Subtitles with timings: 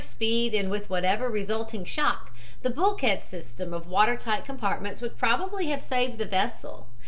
[0.01, 5.67] }speed and with whatever resulting shock, the bulkhead system of water tight compartments would probably
[5.67, 6.87] have saved the vessel.